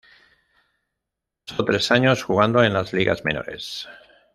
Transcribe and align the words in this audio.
Pasó 1.45 1.63
tres 1.63 1.91
años 1.91 2.23
jugando 2.23 2.63
en 2.63 2.73
las 2.73 2.91
ligas 2.91 3.23
menores. 3.23 3.87